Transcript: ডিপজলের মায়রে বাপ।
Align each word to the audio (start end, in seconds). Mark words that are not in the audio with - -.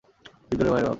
ডিপজলের 0.51 0.71
মায়রে 0.73 0.83
বাপ। 0.83 0.89